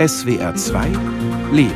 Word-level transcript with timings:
SWR 0.00 0.54
2 0.56 1.52
Leben. 1.52 1.74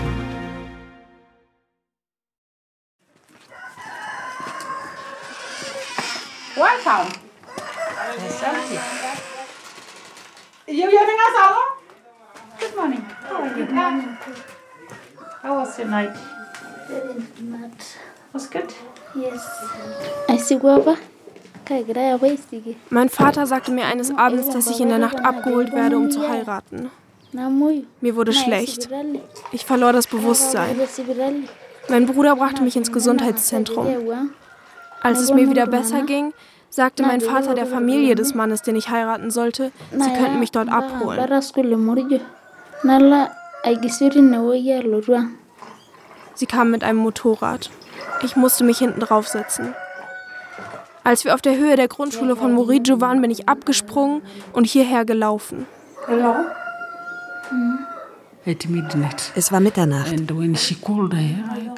Welcome. 6.57 7.13
You 10.67 10.89
hearing 10.89 11.19
us, 11.21 11.35
Allo? 11.39 11.61
Good 12.59 12.75
morning. 12.75 13.05
Good 13.29 13.71
morning. 13.71 14.17
How 15.43 15.59
was 15.59 15.79
your 15.79 15.89
night? 15.89 16.17
Was 18.33 18.49
good? 18.49 18.73
Mein 22.89 23.09
Vater 23.11 23.47
sagte 23.47 23.71
mir 23.71 23.85
eines 23.85 24.17
Abends, 24.17 24.49
dass 24.49 24.69
ich 24.69 24.81
in 24.81 24.89
der 24.89 24.99
Nacht 24.99 25.23
abgeholt 25.23 25.75
werde, 25.75 25.99
um 25.99 26.11
zu 26.11 26.27
heiraten. 26.27 26.91
Mir 28.01 28.15
wurde 28.15 28.33
schlecht. 28.33 28.89
Ich 29.51 29.65
verlor 29.65 29.93
das 29.93 30.07
Bewusstsein. 30.07 30.81
Mein 31.89 32.07
Bruder 32.07 32.37
brachte 32.37 32.63
mich 32.63 32.77
ins 32.77 32.93
Gesundheitszentrum. 32.93 33.89
Als 35.03 35.21
es 35.21 35.33
mir 35.33 35.51
wieder 35.51 35.67
besser 35.67 36.03
ging, 36.03 36.33
sagte 36.71 37.03
mein 37.03 37.21
Vater 37.21 37.55
der 37.55 37.67
Familie 37.67 38.15
des 38.15 38.35
Mannes, 38.35 38.63
den 38.63 38.77
ich 38.77 38.89
heiraten 38.89 39.31
sollte, 39.31 39.73
sie 39.91 40.13
könnten 40.13 40.39
mich 40.39 40.53
dort 40.53 40.69
abholen. 40.69 41.21
Sie 46.35 46.47
kamen 46.47 46.71
mit 46.71 46.85
einem 46.85 46.99
Motorrad. 46.99 47.71
Ich 48.23 48.37
musste 48.37 48.65
mich 48.65 48.79
hinten 48.79 49.01
draufsetzen. 49.01 49.75
Als 51.03 51.25
wir 51.25 51.35
auf 51.35 51.43
der 51.43 51.57
Höhe 51.57 51.77
der 51.77 51.89
Grundschule 51.89 52.37
von 52.37 52.53
Moriggio 52.53 53.01
waren, 53.01 53.21
bin 53.21 53.31
ich 53.31 53.49
abgesprungen 53.49 54.23
und 54.53 54.67
hierher 54.67 55.05
gelaufen. 55.05 55.67
Hello? 56.07 56.35
Es 59.35 59.53
war 59.53 59.61
Mitternacht. 59.61 60.15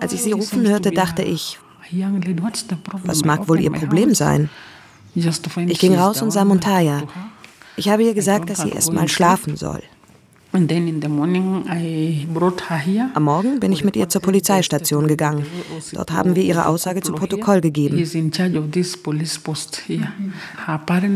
Als 0.01 0.13
ich 0.13 0.23
sie 0.23 0.33
rufen 0.33 0.67
hörte, 0.67 0.91
dachte 0.91 1.23
ich, 1.23 1.59
was 3.05 3.25
mag 3.25 3.49
wohl 3.49 3.61
ihr 3.61 3.71
Problem 3.71 4.15
sein? 4.15 4.51
Ich 5.15 5.79
ging 5.79 5.95
raus 5.95 6.23
und 6.23 6.31
sah 6.31 6.45
Montaya. 6.45 7.03
Ich 7.77 7.89
habe 7.89 8.03
ihr 8.05 8.15
gesagt, 8.15 8.51
dass 8.51 8.63
sie 8.63 8.71
erst 8.71 8.93
mal 8.93 9.09
schlafen 9.09 9.57
soll. 9.57 9.83
Am 13.15 13.23
Morgen 13.23 13.61
bin 13.61 13.73
ich 13.73 13.85
mit 13.85 13.97
ihr 13.97 14.09
zur 14.09 14.23
Polizeistation 14.23 15.07
gegangen. 15.07 15.45
Dort 15.93 16.12
haben 16.12 16.35
wir 16.35 16.43
ihre 16.43 16.67
Aussage 16.67 17.03
zu 17.03 17.12
Protokoll 17.12 17.61
gegeben. 17.61 17.99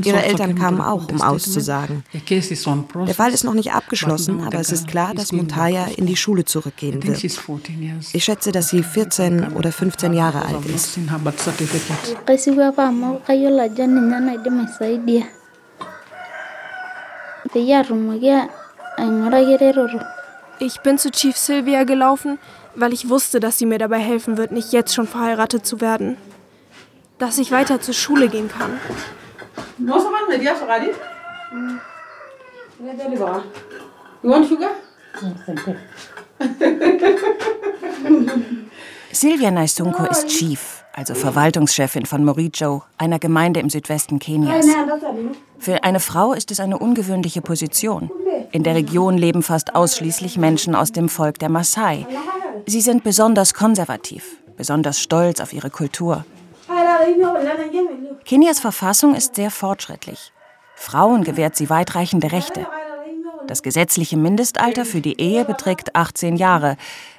Ihre 0.05 0.23
Eltern 0.23 0.55
kamen 0.55 0.81
auch, 0.83 1.09
um 1.11 1.23
auszusagen. 1.23 2.05
Der 2.13 3.15
Fall 3.15 3.33
ist 3.33 3.45
noch 3.45 3.55
nicht 3.55 3.73
abgeschlossen, 3.73 4.43
aber 4.43 4.61
es 4.61 4.73
ist 4.73 4.89
klar, 4.89 5.15
dass 5.15 5.33
Montaya 5.33 5.87
in 5.97 6.05
die 6.05 6.17
Schule 6.17 6.45
zurückgehen 6.45 7.03
wird. 7.03 7.25
Ich 8.13 8.25
schätze, 8.25 8.53
dass 8.53 8.69
sie 8.69 8.83
14 8.83 9.55
oder 9.55 9.73
15 9.73 10.13
Jahre 10.13 10.45
alt 10.45 10.67
ist. 10.67 10.99
Ich 20.59 20.81
bin 20.81 20.99
zu 20.99 21.11
Chief 21.11 21.37
Sylvia 21.37 21.85
gelaufen, 21.85 22.39
weil 22.75 22.93
ich 22.93 23.09
wusste, 23.09 23.41
dass 23.41 23.59
sie 23.59 23.67
mir 23.67 23.79
dabei 23.79 23.99
helfen 23.99 24.37
wird, 24.37 24.53
nicht 24.53 24.73
jetzt 24.73 24.95
schon 24.95 25.07
verheiratet 25.07 25.65
zu 25.65 25.81
werden. 25.81 26.17
Dass 27.19 27.39
ich 27.39 27.51
weiter 27.51 27.81
zur 27.81 27.95
Schule 27.95 28.29
gehen 28.29 28.49
kann. 28.49 28.79
You 34.23 34.31
want 34.31 34.49
sugar? 34.49 34.71
Silvia 39.13 39.51
Naisunko 39.51 40.05
ist 40.05 40.29
Chief, 40.29 40.85
also 40.95 41.15
Verwaltungschefin 41.15 42.07
von 42.07 42.25
Morijo, 42.25 42.85
einer 42.97 43.19
Gemeinde 43.19 43.61
im 43.61 43.69
Südwesten 43.69 44.19
Kenias. 44.19 44.67
Für 45.59 45.85
eine 45.85 46.01
Frau 46.01 46.33
ist 46.33 46.51
es 46.51 46.61
eine 46.61 46.79
ungewöhnliche 46.79 47.43
Position. 47.43 48.11
In 48.53 48.65
der 48.65 48.75
Region 48.75 49.17
leben 49.17 49.43
fast 49.43 49.77
ausschließlich 49.77 50.37
Menschen 50.37 50.75
aus 50.75 50.91
dem 50.91 51.09
Volk 51.09 51.39
der 51.39 51.49
Maasai. 51.49 52.07
Sie 52.67 52.81
sind 52.81 53.05
besonders 53.05 53.55
konservativ, 53.55 54.37
besonders 54.57 55.01
stolz 55.01 55.41
auf 55.41 55.53
ihre 55.53 55.71
Kultur. 55.71 56.25
Kenias 58.25 58.59
Verfassung 58.59 59.15
ist 59.15 59.37
sehr 59.37 59.51
fortschrittlich. 59.51 60.33
Frauen 60.75 61.23
gewährt 61.23 61.57
sie 61.57 61.71
weitreichende 61.71 62.33
Rechte. 62.33 62.67
Das 63.47 63.63
gesetzliche 63.63 64.17
Mindestalter 64.17 64.85
für 64.85 65.01
die 65.01 65.21
Ehe 65.21 65.45
beträgt 65.45 65.95
18 65.95 66.37
Jahre 66.37 66.77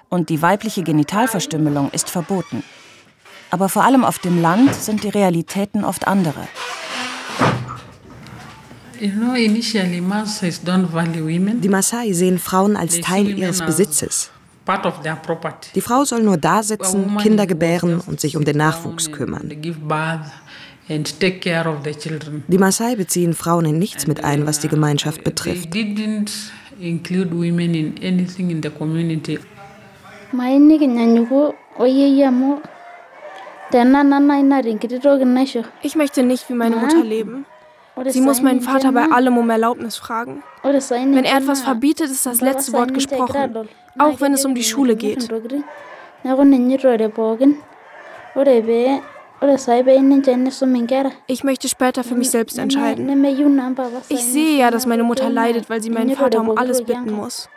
und 0.10 0.30
die 0.30 0.42
weibliche 0.42 0.84
Genitalverstümmelung 0.84 1.92
ist 1.92 2.10
verboten. 2.10 2.64
Aber 3.52 3.70
vor 3.70 3.84
allem 3.84 4.04
auf 4.04 4.20
dem 4.20 4.42
Land 4.42 4.76
sind 4.76 5.04
die 5.04 5.10
Realitäten 5.10 5.86
oft 5.86 6.08
andere. 6.08 6.48
Die 9.02 9.08
Maasai 11.70 12.14
sehen 12.14 12.38
Frauen 12.38 12.78
als 12.78 13.02
Teil 13.02 13.36
ihres 13.36 13.66
Besitzes. 13.66 14.30
Die 15.74 15.82
Frau 15.82 16.06
soll 16.06 16.22
nur 16.22 16.38
da 16.38 16.62
sitzen, 16.62 17.18
Kinder 17.18 17.48
gebären 17.48 18.00
und 18.00 18.22
sich 18.22 18.38
um 18.38 18.46
den 18.46 18.58
Nachwuchs 18.58 19.12
kümmern. 19.12 19.50
Die 22.48 22.58
Maasai 22.60 22.96
beziehen 22.96 23.34
Frauen 23.34 23.66
in 23.66 23.80
nichts 23.80 24.06
mit 24.06 24.24
ein, 24.24 24.46
was 24.46 24.60
die 24.60 24.68
Gemeinschaft 24.68 25.24
betrifft. 25.24 25.70
Ich 35.82 35.96
möchte 35.96 36.24
nicht 36.24 36.50
wie 36.50 36.54
meine 36.54 36.76
Mutter 36.76 37.04
leben. 37.04 37.46
Sie 38.08 38.22
muss 38.22 38.42
meinen 38.42 38.62
Vater 38.62 38.92
bei 38.92 39.06
allem 39.12 39.38
um 39.38 39.50
Erlaubnis 39.50 39.96
fragen. 39.98 40.44
Wenn 40.64 41.24
er 41.26 41.38
etwas 41.38 41.62
verbietet, 41.62 42.10
ist 42.10 42.26
das 42.26 42.42
letzte 42.42 42.74
Wort 42.74 42.94
gesprochen, 42.94 43.68
auch 43.98 44.22
wenn 44.22 44.34
es 44.34 44.46
um 44.46 44.56
die 44.56 44.64
Schule 44.64 44.96
geht. 44.96 45.30
Ich 51.28 51.44
möchte 51.44 51.68
später 51.68 52.04
für 52.04 52.16
mich 52.16 52.30
selbst 52.30 52.58
entscheiden. 52.60 53.24
Ich 54.10 54.24
sehe 54.24 54.58
ja, 54.60 54.72
dass 54.72 54.86
meine 54.86 55.04
Mutter 55.04 55.30
leidet, 55.30 55.70
weil 55.70 55.82
sie 55.82 55.90
meinen 55.90 56.16
Vater 56.16 56.40
um 56.42 56.58
alles 56.58 56.84
bitten 56.84 57.12
muss. 57.12 57.50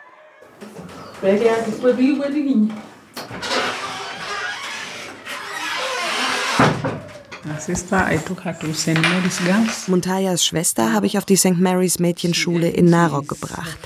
Montayas 9.87 10.45
Schwester 10.45 10.93
habe 10.93 11.05
ich 11.05 11.17
auf 11.17 11.25
die 11.25 11.35
St. 11.35 11.59
Mary's 11.59 11.99
Mädchenschule 11.99 12.69
in 12.69 12.85
Narok 12.89 13.27
gebracht. 13.27 13.77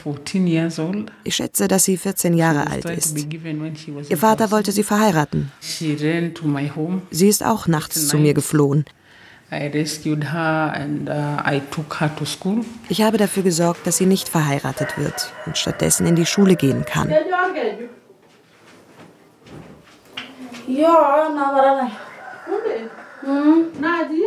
Ich 1.23 1.35
schätze, 1.35 1.67
dass 1.67 1.83
sie 1.83 1.97
14 1.97 2.35
Jahre 2.35 2.67
alt 2.67 2.85
ist. 2.85 3.17
Ihr 4.09 4.17
Vater 4.17 4.51
wollte 4.51 4.71
sie 4.71 4.83
verheiraten. 4.83 5.51
Sie 7.11 7.27
ist 7.27 7.43
auch 7.43 7.67
nachts 7.67 8.07
zu 8.07 8.17
mir 8.17 8.33
geflohen. 8.33 8.85
Ich 12.89 13.01
habe 13.01 13.17
dafür 13.17 13.43
gesorgt, 13.43 13.87
dass 13.87 13.97
sie 13.97 14.05
nicht 14.05 14.29
verheiratet 14.29 14.97
wird 14.97 15.33
und 15.45 15.57
stattdessen 15.57 16.05
in 16.05 16.15
die 16.15 16.25
Schule 16.25 16.55
gehen 16.55 16.85
kann. 16.85 17.09
Ja, 20.67 21.29
na. 21.35 21.91
Nadi? 23.21 24.23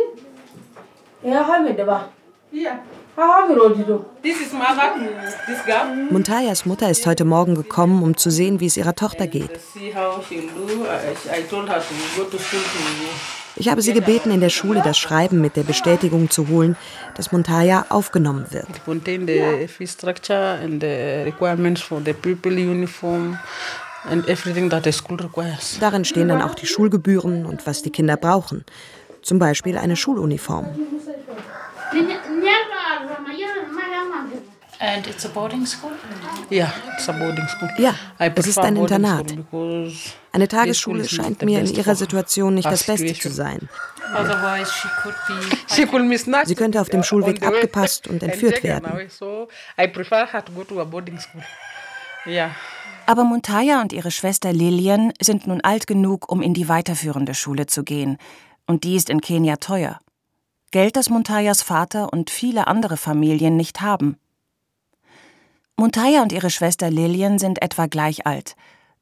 Ja, 1.23 1.47
Hamid 1.47 1.77
ba. 1.85 2.09
Ja. 2.51 2.79
This 4.23 4.41
is 4.41 4.53
mother, 4.53 4.93
this 5.45 5.63
girl. 5.65 6.07
Montayas 6.09 6.65
Mutter 6.65 6.89
ist 6.89 7.05
heute 7.05 7.25
Morgen 7.25 7.53
gekommen, 7.53 8.01
um 8.01 8.17
zu 8.17 8.31
sehen, 8.31 8.59
wie 8.59 8.65
es 8.65 8.75
ihrer 8.75 8.95
Tochter 8.95 9.27
geht. 9.27 9.51
Ich 13.55 13.69
habe 13.69 13.81
sie 13.83 13.93
gebeten, 13.93 14.31
in 14.31 14.41
der 14.41 14.49
Schule 14.49 14.81
das 14.83 14.97
Schreiben 14.97 15.41
mit 15.41 15.55
der 15.55 15.61
Bestätigung 15.61 16.31
zu 16.31 16.47
holen, 16.47 16.75
dass 17.15 17.31
Montaya 17.31 17.85
aufgenommen 17.89 18.47
wird. 18.49 18.65
Darin 25.79 26.05
stehen 26.05 26.27
dann 26.27 26.41
auch 26.41 26.55
die 26.55 26.65
Schulgebühren 26.67 27.45
und 27.45 27.65
was 27.65 27.81
die 27.81 27.89
Kinder 27.91 28.17
brauchen. 28.17 28.65
Zum 29.21 29.39
Beispiel 29.39 29.77
eine 29.77 29.95
Schuluniform. 29.95 30.67
And 34.79 35.07
it's 35.07 35.23
a 35.23 35.29
boarding 35.29 35.65
school? 35.65 35.91
Ja, 37.77 37.95
es 38.35 38.47
ist 38.47 38.59
ein 38.59 38.75
Internat. 38.75 39.33
Eine 40.33 40.47
Tagesschule 40.49 41.07
scheint 41.07 41.41
mir 41.43 41.59
in 41.59 41.73
ihrer 41.73 41.95
Situation 41.95 42.55
nicht 42.55 42.65
das 42.69 42.83
Beste 42.83 43.13
zu 43.13 43.29
sein. 43.31 43.69
Sie 46.45 46.55
könnte 46.55 46.81
auf 46.81 46.89
dem 46.89 47.03
Schulweg 47.03 47.41
abgepasst 47.43 48.07
und 48.09 48.21
entführt 48.23 48.61
werden. 48.63 49.09
Ja. 52.25 52.51
Aber 53.05 53.25
Muntaya 53.25 53.81
und 53.81 53.91
ihre 53.91 54.11
Schwester 54.11 54.53
Lilian 54.53 55.11
sind 55.21 55.45
nun 55.45 55.59
alt 55.61 55.87
genug, 55.87 56.31
um 56.31 56.41
in 56.41 56.53
die 56.53 56.69
weiterführende 56.69 57.33
Schule 57.33 57.65
zu 57.67 57.83
gehen. 57.83 58.17
Und 58.65 58.85
die 58.85 58.95
ist 58.95 59.09
in 59.09 59.19
Kenia 59.19 59.57
teuer. 59.57 59.99
Geld, 60.71 60.95
das 60.95 61.09
Muntayas 61.09 61.61
Vater 61.61 62.13
und 62.13 62.29
viele 62.29 62.67
andere 62.67 62.95
Familien 62.95 63.57
nicht 63.57 63.81
haben. 63.81 64.17
Muntaya 65.75 66.21
und 66.21 66.31
ihre 66.31 66.49
Schwester 66.49 66.89
Lilian 66.89 67.39
sind 67.39 67.61
etwa 67.61 67.87
gleich 67.87 68.25
alt. 68.25 68.55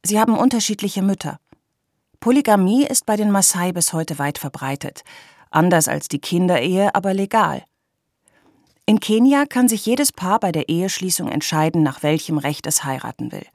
Sie 0.03 0.19
haben 0.19 0.35
unterschiedliche 0.35 1.03
Mütter. 1.03 1.39
Polygamie 2.19 2.85
ist 2.85 3.05
bei 3.05 3.15
den 3.15 3.29
Maasai 3.29 3.71
bis 3.71 3.93
heute 3.93 4.17
weit 4.17 4.39
verbreitet. 4.39 5.03
Anders 5.51 5.87
als 5.87 6.07
die 6.07 6.19
Kinderehe, 6.19 6.95
aber 6.95 7.13
legal. 7.13 7.63
In 8.87 8.99
Kenia 8.99 9.45
kann 9.45 9.67
sich 9.67 9.85
jedes 9.85 10.11
Paar 10.11 10.39
bei 10.39 10.51
der 10.51 10.69
Eheschließung 10.69 11.27
entscheiden, 11.27 11.83
nach 11.83 12.01
welchem 12.01 12.39
Recht 12.39 12.65
es 12.65 12.83
heiraten 12.83 13.31
will 13.31 13.45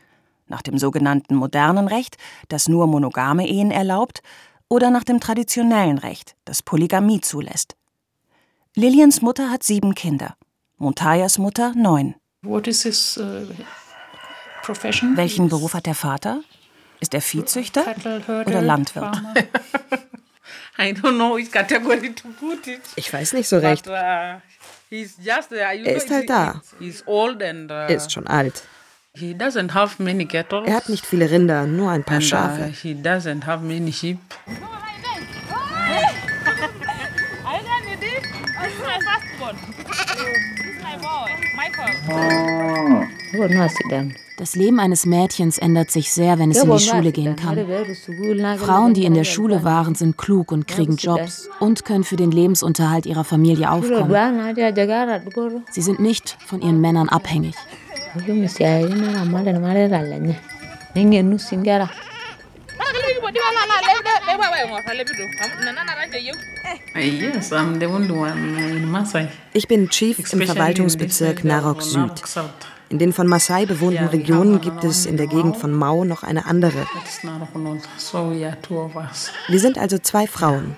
nach 0.49 0.63
dem 0.63 0.79
sogenannten 0.79 1.35
modernen 1.35 1.89
Recht, 1.89 2.17
das 2.49 2.69
nur 2.69 2.87
monogame 2.87 3.49
Ehen 3.49 3.71
erlaubt, 3.71 4.23
oder 4.69 4.91
nach 4.91 5.05
dem 5.05 5.21
traditionellen 5.21 5.99
Recht, 5.99 6.35
das 6.45 6.63
Polygamie 6.63 7.21
zulässt. 7.21 7.77
Lilians 8.75 9.23
Mutter 9.23 9.51
hat 9.51 9.63
sieben 9.63 9.95
Kinder, 9.95 10.37
Montayas 10.77 11.39
Mutter 11.39 11.73
neun. 11.75 12.15
His, 12.65 13.17
uh, 13.19 13.47
Welchen 15.17 15.49
Beruf 15.49 15.75
hat 15.75 15.87
der 15.87 15.95
Vater? 15.95 16.43
Ist 17.01 17.15
er 17.15 17.21
Viehzüchter 17.21 17.85
oder 18.47 18.63
Landwirt? 18.63 19.17
Ich 22.97 23.13
weiß 23.13 23.33
nicht 23.33 23.49
so 23.49 23.59
recht. 23.59 23.87
Uh, 23.87 23.93
er 23.93 24.41
ist 24.91 26.11
halt 26.11 26.29
da. 26.29 26.61
Uh, 26.81 26.85
er 27.09 27.89
ist 27.89 28.13
schon 28.13 28.27
alt. 28.27 28.63
Er 30.67 30.75
hat 30.77 30.89
nicht 30.91 31.07
viele 31.07 31.31
Rinder, 31.31 31.67
nur 31.67 31.91
ein 31.91 32.05
paar 32.05 32.19
uh, 32.19 32.21
Schafe. 32.21 32.71
Das 44.39 44.55
Leben 44.55 44.81
eines 44.81 45.07
Mädchens 45.07 45.57
ändert 45.57 45.91
sich 45.91 46.13
sehr, 46.13 46.39
wenn 46.39 46.51
es 46.51 46.63
in 46.63 46.71
die 46.71 46.79
Schule 46.79 47.11
gehen 47.11 47.37
kann. 47.37 47.59
Frauen, 48.59 48.93
die 48.93 49.07
in 49.07 49.15
der 49.15 49.25
Schule 49.25 49.65
waren, 49.65 49.95
sind 49.95 50.19
klug 50.19 50.53
und 50.53 50.69
kriegen 50.69 50.97
Jobs 50.97 51.49
und 51.59 51.87
können 51.87 52.05
für 52.05 52.17
den 52.17 52.31
Lebensunterhalt 52.31 53.07
ihrer 53.07 53.25
Familie 53.25 53.71
aufkommen. 53.71 54.11
Sie 55.71 55.83
sind 55.83 56.01
nicht 56.01 56.37
von 56.47 56.61
ihren 56.61 56.83
Männern 56.83 57.09
abhängig. 57.09 57.55
Ich 69.53 69.69
bin 69.69 69.89
Chief 69.91 70.33
im 70.33 70.43
Verwaltungsbezirk 70.43 71.45
Narok 71.45 71.83
Süd. 71.83 72.23
In 72.89 72.99
den 73.01 73.13
von 73.13 73.27
Maasai 73.27 73.67
bewohnten 73.67 74.07
Regionen 74.07 74.61
gibt 74.61 74.85
es 74.85 75.07
in 75.07 75.17
der 75.17 75.27
Gegend 75.27 75.57
von 75.57 75.73
Mau 75.73 76.05
noch 76.05 76.23
eine 76.23 76.47
andere. 76.47 76.87
Wir 79.49 79.61
sind 79.61 79.79
also 79.79 79.99
zwei 79.99 80.27
Frauen. 80.27 80.77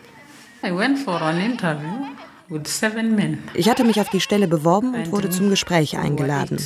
Ich 3.55 3.69
hatte 3.69 3.85
mich 3.85 4.01
auf 4.01 4.09
die 4.09 4.21
Stelle 4.21 4.49
beworben 4.49 4.95
und 4.95 5.13
wurde 5.13 5.29
zum 5.29 5.51
Gespräch 5.51 5.99
eingeladen. 5.99 6.59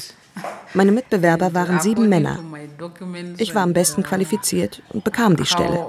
Meine 0.74 0.92
Mitbewerber 0.92 1.52
waren 1.54 1.80
sieben 1.80 2.08
Männer. 2.08 2.38
Ich 3.38 3.54
war 3.54 3.62
am 3.62 3.72
besten 3.72 4.02
qualifiziert 4.02 4.82
und 4.90 5.04
bekam 5.04 5.36
die 5.36 5.46
Stelle. 5.46 5.86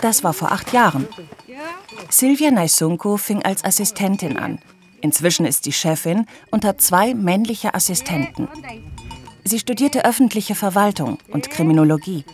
Das 0.00 0.24
war 0.24 0.32
vor 0.32 0.52
acht 0.52 0.72
Jahren. 0.72 1.06
Silvia 2.08 2.50
Naisunko 2.50 3.16
fing 3.18 3.42
als 3.42 3.64
Assistentin 3.64 4.38
an. 4.38 4.58
Inzwischen 5.02 5.44
ist 5.44 5.64
sie 5.64 5.72
Chefin 5.72 6.26
und 6.50 6.64
hat 6.64 6.80
zwei 6.80 7.12
männliche 7.14 7.74
Assistenten. 7.74 8.48
Sie 9.44 9.58
studierte 9.58 10.04
öffentliche 10.04 10.54
Verwaltung 10.54 11.18
und 11.28 11.50
Kriminologie. 11.50 12.24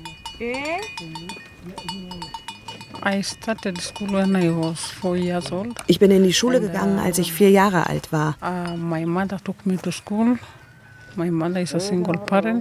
Ich 5.87 5.99
bin 5.99 6.11
in 6.11 6.25
die 6.25 6.33
Schule 6.33 6.61
gegangen, 6.61 6.99
als 6.99 7.19
ich 7.19 7.33
vier 7.33 7.51
Jahre 7.51 7.87
alt 7.87 8.13
war. 8.13 8.37
Uh, 8.43 8.77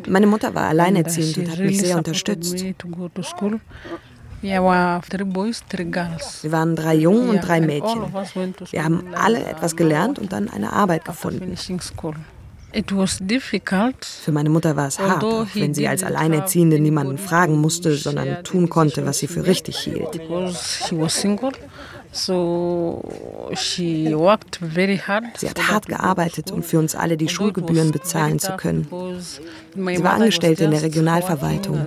Meine 0.08 0.28
Mutter 0.28 0.56
war 0.56 0.64
alleinerziehend 0.64 1.38
und 1.38 1.52
hat 1.52 1.60
mich 1.60 1.80
sehr 1.80 1.98
unterstützt. 1.98 2.66
Wir 6.44 6.52
waren 6.52 6.76
drei 6.76 6.96
Jungen 6.96 7.30
und 7.30 7.42
drei 7.42 7.62
Mädchen. 7.62 8.02
Wir 8.72 8.84
haben 8.84 9.04
alle 9.16 9.44
etwas 9.44 9.76
gelernt 9.76 10.20
und 10.20 10.32
dann 10.32 10.50
eine 10.50 10.74
Arbeit 10.74 11.06
gefunden. 11.06 11.56
Für 12.74 14.32
meine 14.32 14.50
Mutter 14.50 14.76
war 14.76 14.88
es 14.88 15.00
hart, 15.00 15.24
auch 15.24 15.48
wenn 15.54 15.74
sie 15.74 15.88
als 15.88 16.04
Alleinerziehende 16.04 16.80
niemanden 16.80 17.18
fragen 17.18 17.60
musste, 17.60 17.96
sondern 17.96 18.44
tun 18.44 18.68
konnte, 18.70 19.06
was 19.06 19.20
sie 19.20 19.28
für 19.28 19.46
richtig 19.46 19.78
hielt. 19.80 20.20
Sie 25.38 25.50
hat 25.50 25.72
hart 25.72 25.86
gearbeitet, 25.88 26.52
um 26.52 26.64
für 26.64 26.80
uns 26.80 26.96
alle 26.96 27.18
die 27.18 27.30
Schulgebühren 27.30 27.92
bezahlen 27.92 28.40
zu 28.40 28.52
können. 28.58 28.88
Sie 29.76 30.04
war 30.04 30.14
Angestellte 30.14 30.66
in 30.66 30.72
der 30.72 30.82
Regionalverwaltung. 30.84 31.86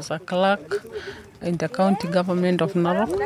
In 1.43 1.57
the 1.59 1.69
county 1.69 2.07
government 2.07 2.61
of 2.61 2.75
Narok, 2.75 3.19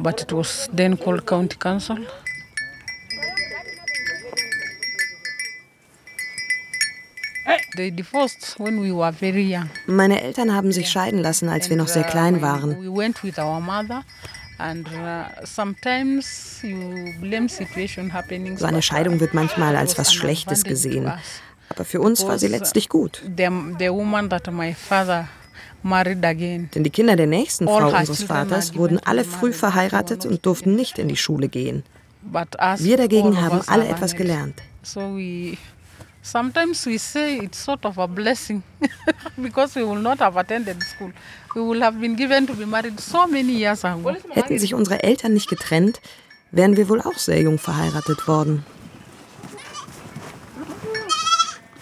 but 0.00 0.22
it 0.22 0.32
was 0.32 0.70
then 0.72 0.96
called 0.96 1.26
county 1.26 1.56
council. 1.58 1.96
Meine 9.86 10.22
Eltern 10.22 10.54
haben 10.54 10.72
sich 10.72 10.90
scheiden 10.90 11.20
lassen, 11.20 11.48
als 11.48 11.70
wir 11.70 11.76
noch 11.76 11.88
sehr 11.88 12.06
uh, 12.06 12.10
klein 12.10 12.42
waren. 12.42 12.76
Uh, 12.76 12.82
so 18.56 18.66
eine 18.66 18.82
Scheidung 18.82 19.20
wird 19.20 19.34
manchmal 19.34 19.76
als 19.76 19.96
was 19.98 20.12
Schlechtes 20.12 20.64
gesehen. 20.64 21.12
Aber 21.68 21.84
für 21.84 22.00
uns 22.00 22.26
war 22.26 22.38
sie 22.38 22.48
letztlich 22.48 22.88
gut. 22.88 23.22
Denn 26.74 26.84
die 26.84 26.90
Kinder 26.90 27.14
der 27.16 27.26
nächsten 27.26 27.66
Frau 27.66 27.86
unseres 27.86 28.24
Vaters 28.24 28.74
wurden 28.74 28.98
alle 29.04 29.24
früh 29.24 29.52
verheiratet 29.52 30.26
und 30.26 30.44
durften 30.44 30.74
nicht 30.74 30.98
in 30.98 31.06
die 31.08 31.16
Schule 31.16 31.48
gehen. 31.48 31.84
Wir 32.78 32.96
dagegen 32.96 33.40
haben 33.40 33.60
alle 33.68 33.86
etwas 33.86 34.16
gelernt. 34.16 34.60
Sometimes 36.22 36.84
we 36.86 36.98
say 36.98 37.38
it's 37.38 37.58
sort 37.58 37.84
of 37.84 37.98
a 37.98 38.06
blessing 38.06 38.62
because 39.42 39.74
we 39.76 39.84
will 39.84 40.00
not 40.00 40.18
have 40.18 40.36
attended 40.36 40.82
school. 40.82 41.12
We 41.54 41.62
will 41.62 41.80
have 41.80 42.00
been 42.00 42.16
given 42.16 42.46
to 42.46 42.54
be 42.54 42.66
married 42.66 43.00
so 43.00 43.26
many 43.26 43.52
years 43.52 43.84
ago. 43.84 44.14
Hätten 44.30 44.58
sich 44.58 44.74
unsere 44.74 45.02
Eltern 45.02 45.32
nicht 45.34 45.48
getrennt, 45.48 46.00
wären 46.50 46.76
wir 46.76 46.88
wohl 46.88 47.00
auch 47.00 47.18
sehr 47.18 47.40
jung 47.40 47.58
verheiratet 47.58 48.26
worden. 48.28 48.64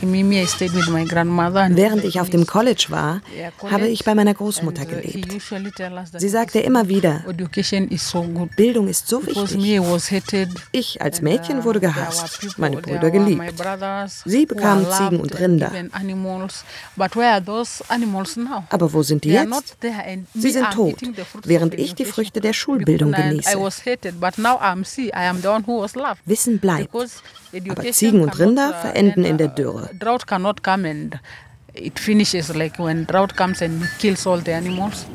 Während 0.00 2.04
ich 2.04 2.20
auf 2.20 2.28
dem 2.28 2.46
College 2.46 2.86
war, 2.90 3.22
habe 3.70 3.88
ich 3.88 4.04
bei 4.04 4.14
meiner 4.14 4.34
Großmutter 4.34 4.82
uh, 4.82 4.86
gelebt. 4.86 5.42
Sie 6.18 6.28
sagte 6.28 6.60
immer 6.60 6.88
wieder, 6.88 7.24
Bildung 8.56 8.88
ist 8.88 9.08
so 9.08 9.26
wichtig. 9.26 9.80
Ich 10.72 11.00
als 11.00 11.22
Mädchen 11.22 11.64
wurde 11.64 11.78
uh, 11.78 11.82
gehasst, 11.82 12.58
meine 12.58 12.76
Brüder 12.76 13.10
geliebt. 13.10 13.54
Sie 14.24 14.44
bekamen 14.44 14.86
Ziegen 14.90 15.20
und 15.20 15.38
Rinder. 15.38 15.72
Aber 18.68 18.92
wo 18.92 19.02
sind 19.02 19.24
die 19.24 19.30
jetzt? 19.30 19.76
Sie 20.34 20.50
sind 20.50 20.70
tot, 20.72 21.00
während 21.44 21.74
ich 21.74 21.94
die 21.94 22.04
Früchte 22.04 22.42
der 22.42 22.52
Schulbildung 22.52 23.12
genieße. 23.12 23.48
Wissen 26.26 26.58
bleibt. 26.58 26.94
Aber 27.68 27.92
Ziegen 27.92 28.20
und 28.20 28.38
Rinder 28.38 28.74
verenden 28.74 29.24
in 29.24 29.38
der 29.38 29.48
Dürre. 29.48 29.85
Drought 29.98 30.26
cannot 30.26 30.62
come 30.62 30.84
and 30.84 31.20
it 31.74 31.98
finishes 31.98 32.54
like 32.54 32.78
when 32.78 33.06
drought 33.06 33.36
comes 33.36 33.62
and 33.62 33.82
kills 33.98 34.26
all 34.26 34.40
the 34.40 34.52
animals. 34.54 35.06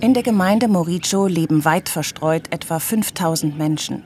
In 0.00 0.12
der 0.12 0.22
Gemeinde 0.22 0.68
Moricho 0.68 1.26
leben 1.26 1.64
weit 1.64 1.88
verstreut 1.88 2.52
etwa 2.52 2.78
5000 2.78 3.56
Menschen. 3.56 4.02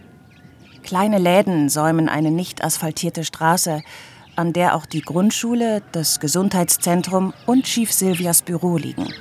Kleine 0.83 1.19
Läden 1.19 1.69
säumen 1.69 2.09
eine 2.09 2.31
nicht 2.31 2.63
asphaltierte 2.63 3.25
Straße, 3.25 3.83
an 4.37 4.53
der 4.53 4.77
auch 4.77 4.87
die 4.87 5.03
Grundschule, 5.03 5.83
das 5.93 6.21
Gesundheitszentrum 6.21 7.35
und 7.47 7.65
Chief 7.65 7.93
Silvias 7.93 8.43
Büro 8.43 8.77
liegen. 8.77 9.13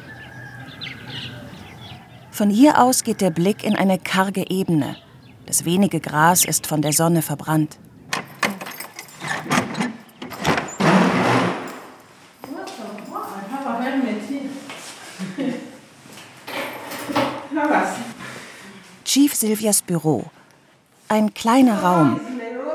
Von 2.29 2.51
hier 2.51 2.81
aus 2.81 3.03
geht 3.03 3.21
der 3.21 3.31
Blick 3.31 3.63
in 3.63 3.75
eine 3.75 3.97
karge 3.97 4.47
Ebene, 4.49 4.95
Das 5.47 5.63
wenige 5.63 6.01
Gras 6.01 6.43
ist 6.43 6.67
von 6.67 6.81
der 6.81 6.91
Sonne 6.91 7.21
verbrannt. 7.21 7.79
Chief 19.03 19.33
Silvias 19.33 19.81
Büro. 19.81 20.25
Ein 21.07 21.33
kleiner 21.33 21.81
Raum. 21.81 22.19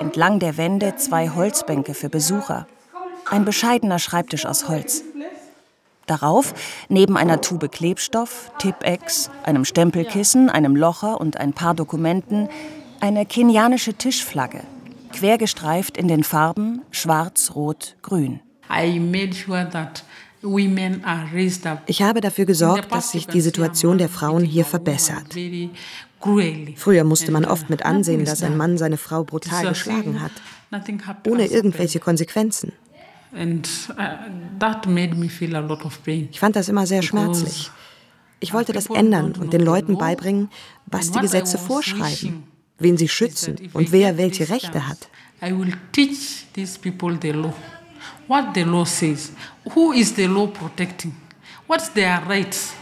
Entlang 0.01 0.39
der 0.41 0.57
Wände 0.57 0.97
zwei 0.97 1.29
Holzbänke 1.29 1.95
für 1.95 2.09
Besucher. 2.09 2.67
Ein 3.31 3.45
bescheidener 3.45 3.99
Schreibtisch 3.99 4.47
aus 4.47 4.69
Holz. 4.69 5.05
Darauf, 6.07 6.55
neben 6.89 7.17
einer 7.17 7.41
Tube 7.41 7.71
Klebstoff, 7.71 8.51
Tippex, 8.59 9.31
einem 9.45 9.65
Stempelkissen, 9.65 10.51
einem 10.51 10.75
Locher 10.75 11.21
und 11.21 11.37
ein 11.37 11.53
paar 11.53 11.75
Dokumenten, 11.75 12.49
eine 13.01 13.25
kenianische 13.25 13.95
Tischflagge, 13.95 14.63
quergestreift 15.13 15.97
in 15.97 16.09
den 16.09 16.25
Farben 16.25 16.83
schwarz, 16.91 17.53
rot, 17.55 17.97
grün. 18.03 18.41
Ich 21.87 22.03
habe 22.03 22.21
dafür 22.21 22.45
gesorgt, 22.45 22.93
dass 22.93 23.13
sich 23.13 23.27
die 23.27 23.41
Situation 23.41 23.99
der 23.99 24.09
Frauen 24.09 24.45
hier 24.45 24.65
verbessert. 24.65 25.37
Früher 26.77 27.05
musste 27.05 27.33
man 27.33 27.45
oft 27.45 27.71
mit 27.71 27.85
ansehen, 27.85 28.25
dass 28.25 28.43
ein 28.43 28.57
Mann 28.57 28.79
seine 28.79 28.97
Frau 28.97 29.25
brutal 29.25 29.69
geschlagen 29.69 30.21
hat, 30.21 30.33
ohne 31.27 31.47
irgendwelche 31.47 32.01
Konsequenzen. 32.01 32.73
Uh, 33.35 33.63
ich 36.31 36.41
fand 36.41 36.57
das 36.57 36.69
immer 36.69 36.87
sehr 36.87 37.03
schmerzlich. 37.03 37.71
Ich 38.41 38.53
wollte 38.53 38.73
das 38.73 38.87
ändern 38.87 39.33
und 39.39 39.53
den 39.53 39.63
Leuten 39.63 39.97
beibringen, 39.97 40.51
was 40.87 41.13
die 41.13 41.21
Gesetze 41.21 41.59
vorschreiben, 41.59 42.45
wen 42.83 42.97
sie 42.97 43.09
schützen 43.09 43.57
und 43.73 43.93
wer 43.93 44.17
welche 44.17 44.49
Rechte 44.49 44.89
hat. 44.89 45.09
What 48.29 48.55
the 48.55 48.63
law 48.63 48.85
says. 48.85 49.33
Who 49.75 49.93
is 49.93 50.15
the 50.15 50.27
law 50.27 50.47
protecting? 50.47 51.15
What's 51.67 51.93
their 51.93 52.23
rights? 52.27 52.73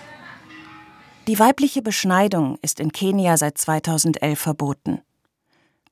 Die 1.26 1.38
weibliche 1.38 1.82
Beschneidung 1.82 2.58
ist 2.62 2.80
in 2.80 2.92
Kenia 2.92 3.36
seit 3.36 3.58
2011 3.58 4.38
verboten. 4.38 5.00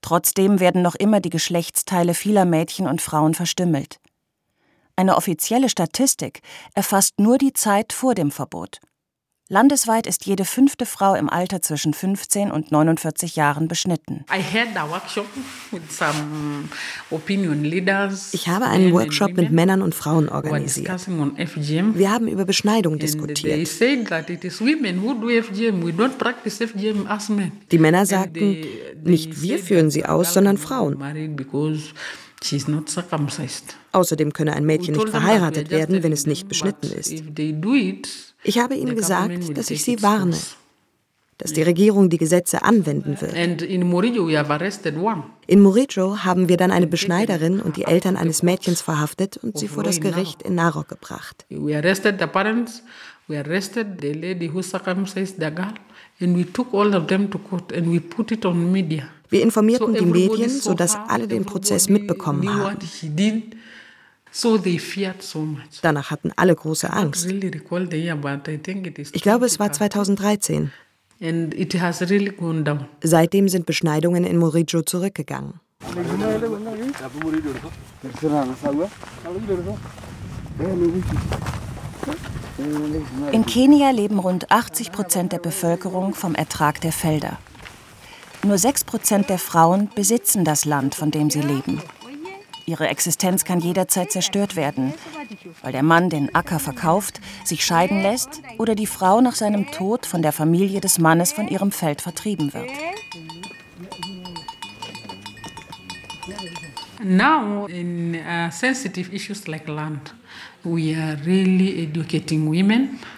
Trotzdem 0.00 0.60
werden 0.60 0.82
noch 0.82 0.94
immer 0.94 1.20
die 1.20 1.30
Geschlechtsteile 1.30 2.14
vieler 2.14 2.44
Mädchen 2.44 2.86
und 2.86 3.02
Frauen 3.02 3.34
verstümmelt. 3.34 4.00
Eine 4.96 5.16
offizielle 5.16 5.68
Statistik 5.68 6.40
erfasst 6.74 7.20
nur 7.20 7.38
die 7.38 7.52
Zeit 7.52 7.92
vor 7.92 8.14
dem 8.14 8.30
Verbot. 8.30 8.80
Landesweit 9.50 10.06
ist 10.06 10.26
jede 10.26 10.44
fünfte 10.44 10.84
Frau 10.84 11.14
im 11.14 11.30
Alter 11.30 11.62
zwischen 11.62 11.94
15 11.94 12.50
und 12.50 12.70
49 12.70 13.34
Jahren 13.34 13.66
beschnitten. 13.66 14.26
Ich 18.32 18.48
habe 18.48 18.66
einen 18.66 18.92
Workshop 18.92 19.34
mit 19.38 19.50
Männern 19.50 19.80
und 19.80 19.94
Frauen 19.94 20.28
organisiert. 20.28 20.88
Wir 20.88 22.10
haben 22.10 22.28
über 22.28 22.44
Beschneidung 22.44 22.98
diskutiert. 22.98 23.70
Die 27.72 27.78
Männer 27.78 28.04
sagten, 28.04 28.66
nicht 29.02 29.40
wir 29.40 29.58
führen 29.58 29.90
sie 29.90 30.04
aus, 30.04 30.34
sondern 30.34 30.58
Frauen. 30.58 30.98
Außerdem 33.92 34.32
könne 34.34 34.52
ein 34.52 34.66
Mädchen 34.66 34.94
nicht 34.94 35.08
verheiratet 35.08 35.70
werden, 35.70 36.02
wenn 36.02 36.12
es 36.12 36.26
nicht 36.26 36.48
beschnitten 36.48 36.92
ist. 36.92 37.24
Ich 38.42 38.58
habe 38.58 38.74
ihnen 38.74 38.96
gesagt, 38.96 39.56
dass 39.56 39.70
ich 39.70 39.82
sie 39.82 40.02
warne, 40.02 40.36
dass 41.38 41.52
die 41.52 41.62
Regierung 41.62 42.08
die 42.10 42.18
Gesetze 42.18 42.62
anwenden 42.62 43.20
wird. 43.20 43.32
In 45.46 45.60
Morijo 45.60 46.24
haben 46.24 46.48
wir 46.48 46.56
dann 46.56 46.70
eine 46.70 46.86
Beschneiderin 46.86 47.60
und 47.60 47.76
die 47.76 47.84
Eltern 47.84 48.16
eines 48.16 48.42
Mädchens 48.42 48.80
verhaftet 48.80 49.36
und 49.36 49.58
sie 49.58 49.68
vor 49.68 49.82
das 49.82 50.00
Gericht 50.00 50.42
in 50.42 50.54
Narok 50.56 50.88
gebracht. 50.88 51.46
Wir 59.30 59.42
informierten 59.42 59.94
die 59.94 60.06
Medien, 60.06 60.50
sodass 60.50 60.96
alle 60.96 61.28
den 61.28 61.44
Prozess 61.44 61.88
mitbekommen 61.88 62.48
haben. 62.48 62.78
Danach 65.82 66.10
hatten 66.10 66.32
alle 66.36 66.54
große 66.54 66.92
Angst. 66.92 67.26
Ich 69.12 69.22
glaube, 69.22 69.46
es 69.46 69.58
war 69.58 69.72
2013. 69.72 70.72
Seitdem 73.02 73.48
sind 73.48 73.66
Beschneidungen 73.66 74.24
in 74.24 74.36
Morijo 74.36 74.82
zurückgegangen. 74.82 75.54
In 83.32 83.46
Kenia 83.46 83.90
leben 83.90 84.18
rund 84.18 84.50
80 84.50 84.92
Prozent 84.92 85.32
der 85.32 85.38
Bevölkerung 85.38 86.14
vom 86.14 86.34
Ertrag 86.34 86.80
der 86.80 86.92
Felder. 86.92 87.38
Nur 88.44 88.58
6 88.58 88.84
Prozent 88.84 89.30
der 89.30 89.38
Frauen 89.38 89.90
besitzen 89.94 90.44
das 90.44 90.64
Land, 90.64 90.94
von 90.94 91.10
dem 91.10 91.30
sie 91.30 91.40
leben. 91.40 91.82
Ihre 92.68 92.88
Existenz 92.88 93.46
kann 93.46 93.60
jederzeit 93.60 94.12
zerstört 94.12 94.54
werden, 94.54 94.92
weil 95.62 95.72
der 95.72 95.82
Mann 95.82 96.10
den 96.10 96.34
Acker 96.34 96.58
verkauft, 96.58 97.18
sich 97.42 97.64
scheiden 97.64 98.02
lässt 98.02 98.42
oder 98.58 98.74
die 98.74 98.86
Frau 98.86 99.22
nach 99.22 99.34
seinem 99.34 99.70
Tod 99.70 100.04
von 100.04 100.20
der 100.20 100.32
Familie 100.32 100.82
des 100.82 100.98
Mannes 100.98 101.32
von 101.32 101.48
ihrem 101.48 101.72
Feld 101.72 102.02
vertrieben 102.02 102.52
wird. 102.52 102.68
Now, 107.02 107.66
in 107.68 108.16
uh, 108.16 108.50
sensitive 108.50 109.10
issues 109.14 109.46
like 109.46 109.66
land, 109.66 110.12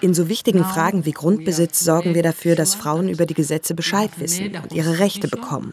in 0.00 0.14
so 0.14 0.28
wichtigen 0.28 0.64
Fragen 0.64 1.04
wie 1.06 1.12
Grundbesitz 1.12 1.80
sorgen 1.80 2.14
wir 2.14 2.22
dafür, 2.22 2.54
dass 2.54 2.74
Frauen 2.74 3.08
über 3.08 3.24
die 3.26 3.34
Gesetze 3.34 3.74
Bescheid 3.74 4.10
wissen 4.18 4.54
und 4.62 4.72
ihre 4.72 4.98
Rechte 4.98 5.26
bekommen. 5.26 5.72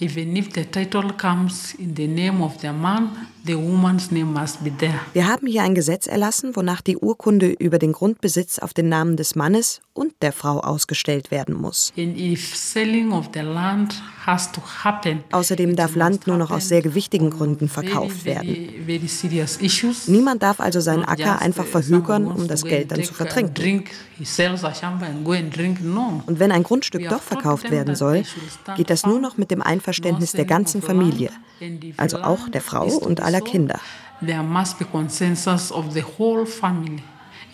Even 0.00 0.36
if 0.36 0.52
the 0.52 0.64
title 0.64 1.12
comes 1.12 1.74
in 1.74 1.94
the 1.94 2.08
name 2.08 2.42
of 2.42 2.60
the 2.60 2.72
man, 2.72 3.28
the 3.44 3.54
woman's 3.54 4.10
name 4.10 4.32
must 4.32 4.64
be 4.64 4.70
there. 4.70 5.00
Wir 5.12 5.28
haben 5.28 5.46
hier 5.46 5.62
ein 5.62 5.74
Gesetz 5.76 6.08
erlassen, 6.08 6.56
wonach 6.56 6.80
die 6.80 6.96
Urkunde 6.96 7.50
über 7.50 7.78
den 7.78 7.92
Grundbesitz 7.92 8.58
auf 8.58 8.74
den 8.74 8.88
Namen 8.88 9.16
des 9.16 9.36
Mannes 9.36 9.80
und 9.94 10.12
der 10.22 10.32
Frau 10.32 10.60
ausgestellt 10.60 11.30
werden 11.30 11.54
muss. 11.54 11.92
Außerdem 15.30 15.76
darf 15.76 15.94
Land 15.94 16.26
nur 16.26 16.36
noch 16.36 16.50
aus 16.50 16.68
sehr 16.68 16.82
gewichtigen 16.82 17.30
Gründen 17.30 17.68
verkauft 17.68 18.24
werden. 18.24 18.84
Niemand 20.08 20.42
darf 20.42 20.60
also 20.60 20.80
seinen 20.80 21.04
Acker 21.04 21.40
einfach 21.40 21.64
verhökern, 21.64 22.26
um 22.26 22.48
das 22.48 22.64
Geld 22.64 22.90
dann 22.90 23.04
zu 23.04 23.14
vertrinken. 23.14 23.84
Und 26.26 26.38
wenn 26.40 26.52
ein 26.52 26.62
Grundstück 26.62 27.08
doch 27.08 27.22
verkauft 27.22 27.70
werden 27.70 27.94
soll, 27.94 28.24
geht 28.76 28.90
das 28.90 29.06
nur 29.06 29.20
noch 29.20 29.36
mit 29.36 29.50
dem 29.50 29.62
Einverständnis 29.62 30.32
der 30.32 30.44
ganzen 30.44 30.82
Familie, 30.82 31.30
also 31.96 32.18
auch 32.18 32.48
der 32.48 32.60
Frau 32.60 32.86
und 32.86 33.20
aller 33.20 33.40
Kinder. 33.40 33.78
There 34.24 34.42
must 34.42 34.78
be 34.78 34.84
consensus 34.84 35.70
of 35.70 35.92
the 35.92 36.02
whole 36.02 36.46
family, 36.46 37.02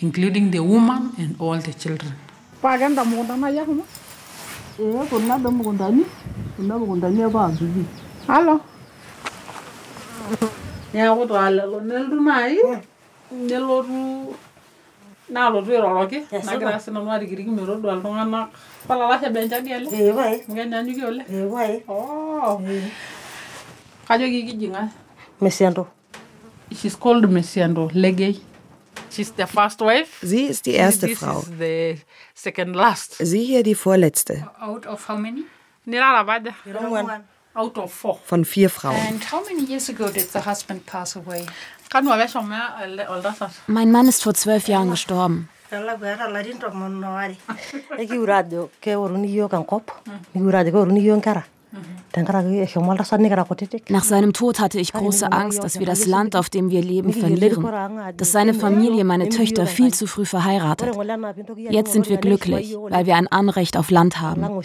including 0.01 0.53
the 0.53 0.61
woman 0.61 1.11
and 1.19 1.41
all 1.41 1.61
the 1.61 1.73
children. 1.75 2.30
paakenda 2.63 3.03
emukunta 3.03 3.35
nai 3.37 3.59
ake 3.59 3.59
ya 3.59 3.65
kuna 3.65 3.85
ee 4.81 4.97
eh, 4.97 5.09
kuna 5.11 5.39
doi 5.39 5.53
mukuntani 5.53 6.05
kuna 6.57 6.79
mukuntani 6.79 7.23
apa 7.23 7.39
ya 7.39 7.47
akiti 7.47 7.85
halo? 8.27 8.61
Ya, 10.95 11.05
Neeku 11.15 11.27
taa 11.27 11.51
lelo 11.51 11.81
nelotu 11.81 12.21
naaji 12.21 12.61
nelotu 13.49 14.35
naalotu 15.31 15.71
airoroki 15.73 16.19
nagira 16.47 16.81
sinanu 16.81 17.11
arikiriki 17.13 17.51
metodua 17.51 17.95
iltung'anak 17.95 18.49
Mungkin 18.89 19.33
benchadi 19.33 19.71
ele 19.71 19.87
amu 19.87 20.91
Eh, 20.91 21.05
oleng 21.07 21.27
eh, 21.29 21.83
oh. 21.89 22.61
Eh. 22.67 22.91
Kajoki 24.09 24.43
gigi 24.47 24.69
ng'ae 24.69 24.89
mesiando. 25.41 25.87
She's 26.75 26.97
called 26.97 27.25
mesiando 27.31 27.91
Legay. 27.95 28.41
Sie 29.11 30.43
ist 30.45 30.67
die 30.67 30.73
erste 30.73 31.07
This 31.07 31.19
Frau. 31.19 31.41
Is 31.41 31.47
the 31.59 32.01
second 32.35 32.75
last. 32.75 33.17
Sie 33.19 33.45
hier 33.45 33.63
die 33.63 33.75
vorletzte. 33.75 34.49
Out 34.61 34.87
of 34.87 35.09
how 35.09 35.17
many? 35.17 35.45
Out 37.55 37.77
of 37.79 37.93
four. 37.93 38.21
Von 38.25 38.45
vier 38.45 38.71
Frauen. 38.71 38.97
And 39.09 39.33
how 39.33 39.43
many 39.45 39.69
years 39.69 39.89
ago 39.91 40.09
did 40.09 40.31
the 40.33 40.39
husband 40.45 40.87
pass 40.87 41.17
away? 41.17 41.47
Mein 43.67 43.91
Mann 43.91 44.09
ist 44.09 44.23
vor 44.23 44.35
zwölf 44.35 44.69
Jahren 44.69 44.91
gestorben. 44.91 45.49
Nach 53.89 54.05
seinem 54.05 54.33
Tod 54.33 54.59
hatte 54.59 54.81
ich 54.81 54.93
große 54.93 55.31
Angst, 55.31 55.63
dass 55.63 55.79
wir 55.79 55.87
das 55.87 56.07
Land, 56.07 56.35
auf 56.35 56.51
dem 56.51 56.71
wir 56.71 56.83
leben, 56.83 57.13
verlieren, 57.13 57.67
dass 58.17 58.33
seine 58.33 58.55
Familie 58.55 59.05
meine 59.05 59.29
Töchter 59.29 59.67
viel 59.67 59.95
zu 59.95 60.07
früh 60.07 60.25
verheiratet. 60.25 60.97
Jetzt 61.57 61.93
sind 61.93 62.09
wir 62.09 62.17
glücklich, 62.17 62.77
weil 62.77 63.07
wir 63.07 63.17
ein 63.17 63.29
Anrecht 63.29 63.77
auf 63.77 63.91
Land 63.91 64.21
haben. 64.21 64.63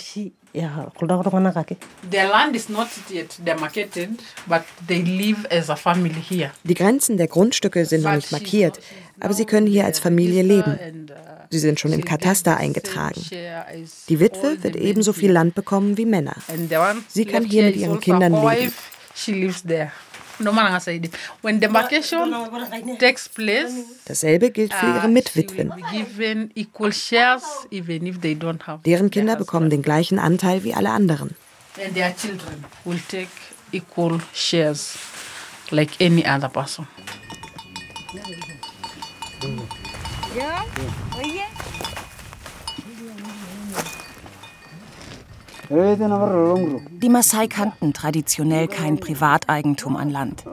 Die 6.63 6.73
Grenzen 6.73 7.17
der 7.17 7.27
Grundstücke 7.27 7.85
sind 7.85 8.03
noch 8.03 8.15
nicht 8.15 8.31
markiert, 8.31 8.79
aber 9.19 9.33
sie 9.33 9.45
können 9.45 9.67
hier 9.67 9.85
als 9.85 9.99
Familie 9.99 10.43
leben. 10.43 11.07
Sie 11.55 11.59
sind 11.59 11.79
schon 11.79 11.93
im 11.93 12.03
Kataster 12.03 12.57
eingetragen. 12.57 13.21
Die 14.09 14.19
Witwe 14.19 14.61
wird 14.61 14.75
ebenso 14.75 15.13
viel 15.13 15.31
Land 15.31 15.55
bekommen 15.55 15.95
wie 15.95 16.05
Männer. 16.05 16.35
Sie 17.07 17.23
kann 17.23 17.45
hier 17.45 17.63
mit 17.63 17.77
ihren 17.77 18.01
Kindern 18.01 18.33
leben. 18.43 18.73
Dasselbe 24.03 24.51
gilt 24.51 24.73
für 24.73 24.85
ihre 24.85 25.07
Mitwitwen. 25.07 25.73
Deren 28.85 29.11
Kinder 29.11 29.35
bekommen 29.37 29.69
den 29.69 29.81
gleichen 29.81 30.19
Anteil 30.19 30.65
wie 30.65 30.73
alle 30.73 30.89
anderen. 30.89 31.35
like 35.71 36.01
any 36.01 36.25
other 36.25 36.49
person. 36.49 36.85
Die 47.01 47.09
Maasai 47.09 47.47
kannten 47.47 47.93
traditionell 47.93 48.67
kein 48.67 48.99
Privateigentum 48.99 49.95
an 49.95 50.09
Land. 50.09 50.43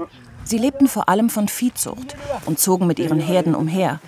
Sie 0.45 0.59
lebten 0.59 0.87
vor 0.87 1.09
allem 1.09 1.31
von 1.31 1.49
Viehzucht 1.49 2.17
und 2.47 2.61
zogen 2.61 2.87
mit 2.87 3.01
ihren 3.01 3.19
Herden 3.19 3.57
umher. 3.57 4.01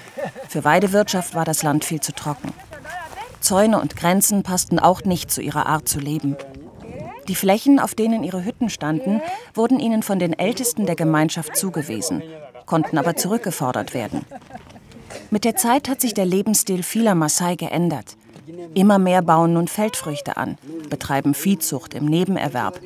Für 0.48 0.64
Weidewirtschaft 0.64 1.34
war 1.34 1.44
das 1.44 1.64
Land 1.64 1.84
viel 1.84 2.00
zu 2.00 2.12
trocken. 2.12 2.52
Zäune 3.40 3.80
und 3.80 3.96
Grenzen 3.96 4.44
passten 4.44 4.78
auch 4.78 5.02
nicht 5.02 5.30
zu 5.30 5.42
ihrer 5.42 5.66
Art 5.66 5.88
zu 5.88 5.98
leben. 5.98 6.36
Die 7.26 7.34
Flächen, 7.34 7.80
auf 7.80 7.94
denen 7.94 8.22
ihre 8.22 8.44
Hütten 8.44 8.70
standen, 8.70 9.20
wurden 9.54 9.80
ihnen 9.80 10.02
von 10.02 10.18
den 10.18 10.38
Ältesten 10.38 10.86
der 10.86 10.94
Gemeinschaft 10.94 11.56
zugewiesen, 11.56 12.22
konnten 12.66 12.96
aber 12.96 13.16
zurückgefordert 13.16 13.92
werden. 13.92 14.24
Mit 15.34 15.44
der 15.44 15.56
Zeit 15.56 15.88
hat 15.88 16.00
sich 16.00 16.14
der 16.14 16.26
Lebensstil 16.26 16.84
vieler 16.84 17.16
Maasai 17.16 17.56
geändert. 17.56 18.16
Immer 18.72 19.00
mehr 19.00 19.20
bauen 19.20 19.54
nun 19.54 19.66
Feldfrüchte 19.66 20.36
an, 20.36 20.58
betreiben 20.90 21.34
Viehzucht 21.34 21.94
im 21.94 22.04
Nebenerwerb, 22.04 22.78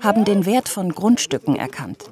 haben 0.00 0.24
den 0.24 0.46
Wert 0.46 0.68
von 0.68 0.92
Grundstücken 0.92 1.56
erkannt. 1.56 2.04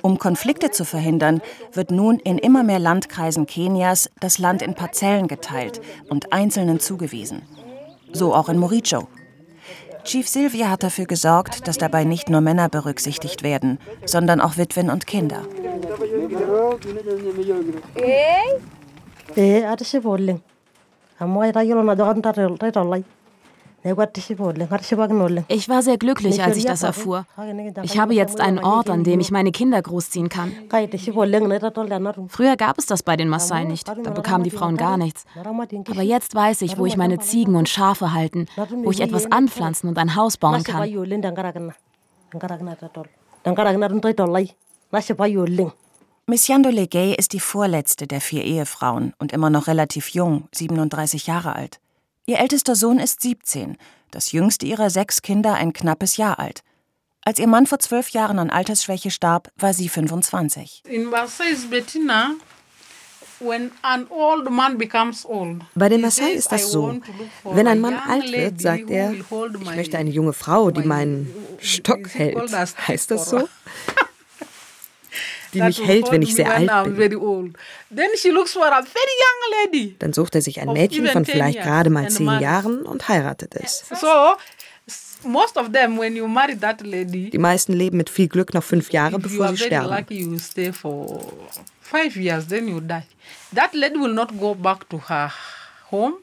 Um 0.00 0.20
Konflikte 0.20 0.70
zu 0.70 0.84
verhindern, 0.84 1.42
wird 1.72 1.90
nun 1.90 2.20
in 2.20 2.38
immer 2.38 2.62
mehr 2.62 2.78
Landkreisen 2.78 3.46
Kenias 3.46 4.10
das 4.20 4.38
Land 4.38 4.62
in 4.62 4.74
Parzellen 4.74 5.26
geteilt 5.26 5.80
und 6.08 6.32
Einzelnen 6.32 6.78
zugewiesen. 6.78 7.42
So 8.12 8.32
auch 8.32 8.48
in 8.48 8.58
Moricho. 8.58 9.08
Chief 10.04 10.28
Sylvia 10.28 10.70
hat 10.70 10.84
dafür 10.84 11.06
gesorgt, 11.06 11.66
dass 11.66 11.78
dabei 11.78 12.04
nicht 12.04 12.30
nur 12.30 12.42
Männer 12.42 12.68
berücksichtigt 12.68 13.42
werden, 13.42 13.80
sondern 14.04 14.40
auch 14.40 14.56
Witwen 14.56 14.88
und 14.88 15.08
Kinder. 15.08 15.42
Ich 25.48 25.68
war 25.68 25.82
sehr 25.82 25.98
glücklich, 25.98 26.42
als 26.42 26.56
ich 26.56 26.64
das 26.64 26.82
erfuhr. 26.82 27.26
Ich 27.82 27.98
habe 27.98 28.14
jetzt 28.14 28.40
einen 28.40 28.58
Ort, 28.58 28.88
an 28.88 29.04
dem 29.04 29.20
ich 29.20 29.30
meine 29.30 29.52
Kinder 29.52 29.82
großziehen 29.82 30.30
kann. 30.30 30.52
Früher 32.30 32.56
gab 32.56 32.78
es 32.78 32.86
das 32.86 33.02
bei 33.02 33.16
den 33.16 33.28
Maasai 33.28 33.64
nicht. 33.64 33.86
Da 33.86 33.92
bekamen 33.94 34.42
die 34.44 34.50
Frauen 34.50 34.78
gar 34.78 34.96
nichts. 34.96 35.26
Aber 35.90 36.02
jetzt 36.02 36.34
weiß 36.34 36.62
ich, 36.62 36.78
wo 36.78 36.86
ich 36.86 36.96
meine 36.96 37.18
Ziegen 37.18 37.56
und 37.56 37.68
Schafe 37.68 38.14
halten, 38.14 38.46
wo 38.84 38.90
ich 38.90 39.00
etwas 39.02 39.30
anpflanzen 39.30 39.90
und 39.90 39.98
ein 39.98 40.16
Haus 40.16 40.38
bauen 40.38 40.62
kann. 40.64 40.80
Missiando 46.26 46.70
Legay 46.70 47.14
ist 47.14 47.34
die 47.34 47.40
vorletzte 47.40 48.06
der 48.06 48.22
vier 48.22 48.44
Ehefrauen 48.44 49.12
und 49.18 49.32
immer 49.34 49.50
noch 49.50 49.66
relativ 49.66 50.08
jung, 50.08 50.48
37 50.54 51.26
Jahre 51.26 51.54
alt. 51.54 51.80
Ihr 52.24 52.38
ältester 52.38 52.76
Sohn 52.76 52.98
ist 52.98 53.20
17, 53.20 53.76
das 54.10 54.32
jüngste 54.32 54.64
ihrer 54.64 54.88
sechs 54.88 55.20
Kinder 55.20 55.52
ein 55.52 55.74
knappes 55.74 56.16
Jahr 56.16 56.38
alt. 56.38 56.62
Als 57.26 57.38
ihr 57.38 57.46
Mann 57.46 57.66
vor 57.66 57.78
zwölf 57.78 58.08
Jahren 58.10 58.38
an 58.38 58.48
Altersschwäche 58.48 59.10
starb, 59.10 59.50
war 59.58 59.74
sie 59.74 59.90
25. 59.90 60.84
In 60.88 61.12
ist 61.52 61.68
Bettina 61.68 62.30
bei 65.74 65.88
den 65.88 66.00
Maasai 66.00 66.30
ist 66.30 66.52
das 66.52 66.70
so. 66.70 67.00
Wenn 67.42 67.66
ein 67.66 67.80
Mann 67.80 67.96
alt 67.96 68.32
wird, 68.32 68.62
sagt 68.62 68.88
er, 68.88 69.12
ich 69.12 69.76
möchte 69.76 69.98
eine 69.98 70.10
junge 70.10 70.32
Frau, 70.32 70.70
die 70.70 70.84
meinen 70.84 71.30
Stock 71.58 72.08
hält. 72.14 72.38
Heißt 72.88 73.10
das 73.10 73.28
so? 73.28 73.46
die 75.54 75.62
mich 75.62 75.84
hält, 75.84 76.10
wenn 76.10 76.22
ich 76.22 76.34
sehr 76.34 76.52
alt 76.52 76.68
bin. 76.84 76.96
Dann 79.98 80.12
sucht 80.12 80.34
er 80.34 80.42
sich 80.42 80.60
ein 80.60 80.72
Mädchen 80.72 81.06
von 81.08 81.24
vielleicht 81.24 81.62
gerade 81.62 81.90
mal 81.90 82.08
zehn 82.10 82.26
Jahren 82.40 82.82
und 82.82 83.08
heiratet 83.08 83.54
es. 83.54 83.84
Die 87.32 87.38
meisten 87.38 87.72
leben 87.72 87.96
mit 87.96 88.10
viel 88.10 88.28
Glück 88.28 88.52
noch 88.52 88.62
fünf 88.62 88.90
Jahre, 88.92 89.18
bevor 89.18 89.48
sie 89.48 89.56
sterben. 89.58 89.88
That 93.54 93.72
lady 93.74 93.98
will 93.98 94.12
not 94.12 94.36
go 94.38 94.54
back 94.54 94.88
to 94.90 95.00
her 95.08 95.32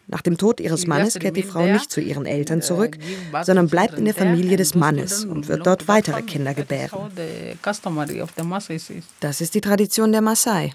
nach 0.07 0.21
dem 0.21 0.37
Tod 0.37 0.59
ihres 0.59 0.87
Mannes 0.87 1.19
kehrt 1.19 1.35
die 1.35 1.43
Frau 1.43 1.65
nicht 1.65 1.91
zu 1.91 2.01
ihren 2.01 2.25
Eltern 2.25 2.61
zurück, 2.61 2.97
sondern 3.43 3.67
bleibt 3.67 3.97
in 3.97 4.05
der 4.05 4.13
Familie 4.13 4.57
des 4.57 4.75
Mannes 4.75 5.25
und 5.25 5.47
wird 5.47 5.65
dort 5.65 5.87
weitere 5.87 6.21
Kinder 6.21 6.53
gebären. 6.53 7.11
Das 9.19 9.41
ist 9.41 9.55
die 9.55 9.61
Tradition 9.61 10.11
der 10.11 10.21
Maasai. 10.21 10.73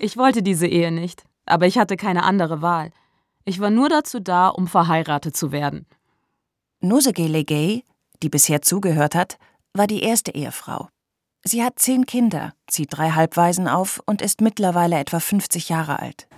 Ich 0.00 0.16
wollte 0.16 0.42
diese 0.42 0.66
Ehe 0.66 0.92
nicht, 0.92 1.24
aber 1.46 1.66
ich 1.66 1.78
hatte 1.78 1.96
keine 1.96 2.22
andere 2.22 2.62
Wahl. 2.62 2.90
Ich 3.44 3.60
war 3.60 3.70
nur 3.70 3.88
dazu 3.88 4.20
da, 4.20 4.48
um 4.48 4.68
verheiratet 4.68 5.36
zu 5.36 5.50
werden. 5.52 5.86
Nosege 6.80 7.26
Legay, 7.26 7.84
die 8.22 8.28
bisher 8.28 8.62
zugehört 8.62 9.14
hat, 9.14 9.38
war 9.72 9.86
die 9.86 10.02
erste 10.02 10.34
Ehefrau. 10.34 10.88
Sie 11.42 11.64
hat 11.64 11.78
zehn 11.78 12.04
Kinder, 12.04 12.52
zieht 12.66 12.88
drei 12.90 13.10
Halbwaisen 13.10 13.66
auf 13.66 14.02
und 14.04 14.20
ist 14.20 14.42
mittlerweile 14.42 14.98
etwa 14.98 15.20
50 15.20 15.70
Jahre 15.70 15.98
alt. 15.98 16.28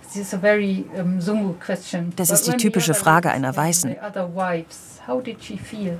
Das 2.15 2.29
ist 2.29 2.47
die 2.47 2.57
typische 2.57 2.93
Frage 2.93 3.29
einer 3.31 3.55
Weißen. 3.55 3.95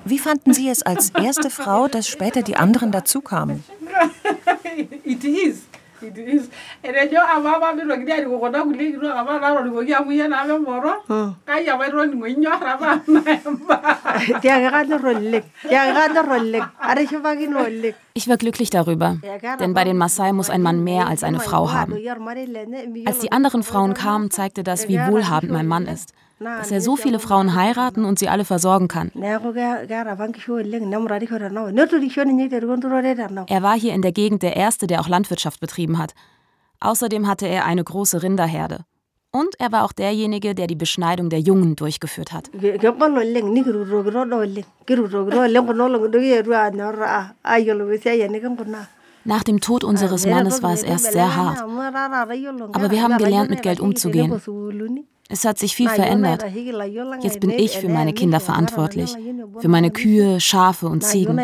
Wie 0.05 0.19
fanden 0.19 0.53
Sie 0.53 0.69
es 0.69 0.83
als 0.83 1.09
erste 1.09 1.49
Frau, 1.49 1.89
dass 1.89 2.07
später 2.07 2.43
die 2.43 2.55
anderen 2.55 2.91
dazukamen? 2.91 3.63
it 6.07 6.51
etejo 6.83 7.21
ama 7.35 7.57
apa 7.57 7.73
mitoki 7.73 8.05
dii 8.05 8.15
arikoo 8.17 8.39
kuna 8.39 8.63
kulie 8.63 8.91
kituak 8.93 9.17
apa 9.17 9.31
natorikoki 9.39 9.93
amu 9.93 10.11
iyie 10.11 10.27
naa 10.27 10.45
memoro 10.45 10.93
kai 11.45 11.67
apa 11.69 11.83
itoning'o 11.87 12.27
inyorr 12.27 12.67
apa 12.73 12.89
tiake 14.41 14.69
kanyorr 14.75 15.05
oleng 15.13 15.45
tiake 15.69 15.91
kanyorr 15.97 16.29
oleng 16.39 16.65
atishipakino 16.79 17.59
oleng 17.65 17.95
Ich 18.15 18.27
war 18.29 18.37
glücklich 18.37 18.69
darüber, 18.69 19.17
denn 19.59 19.73
bei 19.73 19.83
den 19.83 19.97
Maasai 19.97 20.33
muss 20.33 20.51
ein 20.51 20.61
Mann 20.61 20.83
mehr 20.83 21.07
als 21.07 21.23
eine 21.23 21.39
Frau 21.39 21.71
haben. 21.71 21.95
Als 23.07 23.19
die 23.19 23.31
anderen 23.31 23.63
Frauen 23.63 23.95
kamen, 23.95 24.29
zeigte 24.29 24.61
das, 24.63 24.87
wie 24.87 24.99
wohlhabend 24.99 25.51
mein 25.51 25.65
Mann 25.65 25.87
ist 25.87 26.13
dass 26.43 26.71
er 26.71 26.81
so 26.81 26.95
viele 26.95 27.19
Frauen 27.19 27.55
heiraten 27.55 28.05
und 28.05 28.19
sie 28.19 28.29
alle 28.29 28.45
versorgen 28.45 28.87
kann. 28.87 29.11
Er 29.15 29.41
war 33.63 33.79
hier 33.79 33.93
in 33.93 34.01
der 34.01 34.11
Gegend 34.11 34.43
der 34.43 34.55
Erste, 34.55 34.87
der 34.87 35.01
auch 35.01 35.07
Landwirtschaft 35.07 35.59
betrieben 35.59 35.97
hat. 35.97 36.13
Außerdem 36.79 37.27
hatte 37.27 37.47
er 37.47 37.65
eine 37.65 37.83
große 37.83 38.23
Rinderherde. 38.23 38.85
Und 39.35 39.55
er 39.57 39.71
war 39.71 39.83
auch 39.83 39.93
derjenige, 39.93 40.53
der 40.53 40.67
die 40.67 40.75
Beschneidung 40.75 41.31
der 41.31 41.39
Jungen 41.39 41.75
durchgeführt 41.75 42.31
hat. 42.33 42.51
Nach 49.25 49.43
dem 49.43 49.59
Tod 49.61 49.83
unseres 49.83 50.27
Mannes 50.27 50.61
war 50.61 50.73
es 50.73 50.83
erst 50.83 51.11
sehr 51.13 51.35
hart. 51.35 51.61
Aber 51.61 52.91
wir 52.91 53.01
haben 53.01 53.17
gelernt, 53.17 53.49
mit 53.49 53.63
Geld 53.63 53.79
umzugehen. 53.79 54.39
Es 55.29 55.45
hat 55.45 55.57
sich 55.57 55.75
viel 55.75 55.89
verändert. 55.89 56.45
Jetzt 57.21 57.39
bin 57.39 57.49
ich 57.49 57.77
für 57.77 57.89
meine 57.89 58.13
Kinder 58.13 58.39
verantwortlich, 58.39 59.15
für 59.59 59.67
meine 59.67 59.91
Kühe, 59.91 60.39
Schafe 60.39 60.87
und 60.87 61.03
Ziegen. 61.03 61.39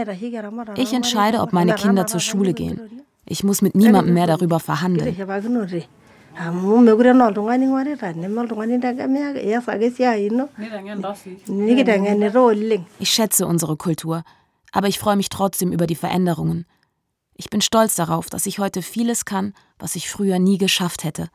Ich 0.76 0.94
entscheide, 0.94 1.39
ob 1.39 1.54
meine 1.54 1.76
Kinder 1.76 2.06
zur 2.06 2.20
Schule 2.20 2.54
gehen. 2.54 3.04
Ich 3.26 3.44
muss 3.44 3.62
mit 3.62 3.76
niemandem 3.76 4.13
mehr 4.13 4.28
darüber 4.28 4.60
verhandeln. 4.60 5.15
Ich 13.00 13.10
schätze 13.10 13.48
unsere 13.48 13.76
Kultur, 13.78 14.24
aber 14.72 14.88
ich 14.88 15.00
freue 15.00 15.15
mich 15.15 15.30
trotzdem 15.30 15.72
über 15.72 15.88
die 15.88 15.96
Veränderungen. 15.96 16.65
Ich 17.36 17.50
bin 17.50 17.62
stolz 17.62 17.96
darauf, 17.96 18.30
dass 18.30 18.46
ich 18.46 18.60
heute 18.60 18.82
vieles 18.82 19.26
kann, 19.26 19.54
was 19.78 19.96
ich 19.96 20.10
früher 20.10 20.39
nie 20.39 20.58
geschafft 20.58 21.04
hätte. 21.04 21.30